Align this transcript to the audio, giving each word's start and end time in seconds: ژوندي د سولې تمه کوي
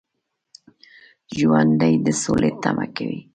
ژوندي 1.37 1.93
د 2.05 2.07
سولې 2.21 2.51
تمه 2.61 2.85
کوي 2.95 3.19